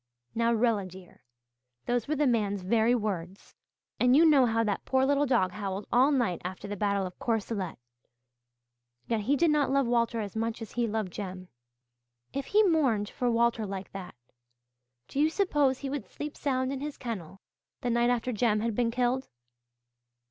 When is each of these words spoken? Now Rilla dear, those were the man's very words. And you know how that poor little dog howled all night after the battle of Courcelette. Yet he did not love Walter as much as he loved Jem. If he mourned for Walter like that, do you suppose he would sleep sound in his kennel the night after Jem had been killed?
Now 0.33 0.51
Rilla 0.51 0.87
dear, 0.87 1.21
those 1.85 2.07
were 2.07 2.15
the 2.15 2.25
man's 2.25 2.63
very 2.63 2.95
words. 2.95 3.53
And 3.99 4.15
you 4.15 4.25
know 4.25 4.47
how 4.47 4.63
that 4.63 4.83
poor 4.83 5.05
little 5.05 5.27
dog 5.27 5.51
howled 5.51 5.85
all 5.93 6.11
night 6.11 6.41
after 6.43 6.67
the 6.67 6.75
battle 6.75 7.05
of 7.05 7.19
Courcelette. 7.19 7.77
Yet 9.05 9.19
he 9.19 9.35
did 9.35 9.51
not 9.51 9.69
love 9.69 9.85
Walter 9.85 10.19
as 10.19 10.35
much 10.35 10.59
as 10.59 10.71
he 10.71 10.87
loved 10.87 11.13
Jem. 11.13 11.49
If 12.33 12.47
he 12.47 12.63
mourned 12.63 13.11
for 13.11 13.29
Walter 13.29 13.63
like 13.67 13.91
that, 13.91 14.15
do 15.07 15.19
you 15.19 15.29
suppose 15.29 15.77
he 15.77 15.89
would 15.91 16.07
sleep 16.07 16.35
sound 16.35 16.73
in 16.73 16.79
his 16.79 16.97
kennel 16.97 17.39
the 17.81 17.91
night 17.91 18.09
after 18.09 18.31
Jem 18.31 18.61
had 18.61 18.73
been 18.73 18.89
killed? 18.89 19.29